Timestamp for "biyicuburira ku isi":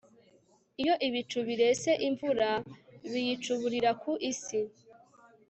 3.11-4.59